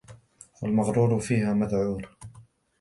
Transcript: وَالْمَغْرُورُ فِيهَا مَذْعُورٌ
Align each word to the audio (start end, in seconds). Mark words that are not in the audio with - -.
وَالْمَغْرُورُ 0.61 1.19
فِيهَا 1.19 1.53
مَذْعُورٌ 1.53 2.05